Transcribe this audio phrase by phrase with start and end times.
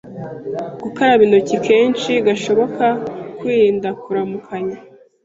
[0.83, 2.85] “Gukaraba intoki kenshi gashoboka,
[3.37, 4.77] kwirinda kuramukanya,